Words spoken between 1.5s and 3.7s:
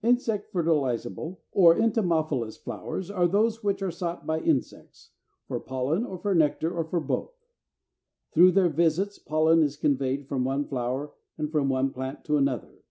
or Entomophilous= flowers are those